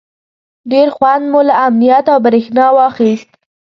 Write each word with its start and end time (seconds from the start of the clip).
ډېر 0.71 0.87
خوند 0.95 1.23
مو 1.31 1.39
له 1.47 1.55
امنیت 1.67 2.05
او 2.13 2.17
برېښنا 2.25 2.65
واخیست. 2.77 3.29